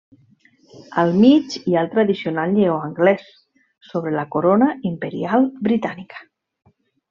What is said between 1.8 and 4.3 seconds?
el tradicional lleó anglès, sobre la